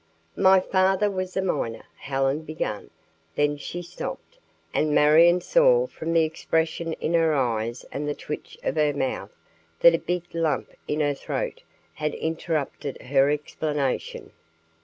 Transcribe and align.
"My 0.41 0.59
father 0.59 1.11
was 1.11 1.37
a 1.37 1.43
miner," 1.43 1.83
Helen 1.95 2.41
began. 2.41 2.89
Then 3.35 3.55
she 3.57 3.83
stopped, 3.83 4.39
and 4.73 4.95
Marion 4.95 5.41
saw 5.41 5.85
from 5.85 6.13
the 6.13 6.23
expression 6.23 6.93
in 6.93 7.13
her 7.13 7.35
eyes 7.35 7.85
and 7.91 8.07
the 8.07 8.15
twitch 8.15 8.57
of 8.63 8.77
her 8.77 8.93
mouth 8.93 9.35
that 9.81 9.93
a 9.93 9.99
big 9.99 10.23
lump 10.33 10.71
in 10.87 11.01
her 11.01 11.13
throat 11.13 11.61
had 11.93 12.15
interrupted 12.15 12.99
her 12.99 13.29
explanation. 13.29 14.31